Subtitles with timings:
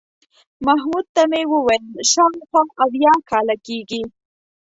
[0.65, 4.01] محمود ته مې وویل شاوخوا اویا کاله کېږي.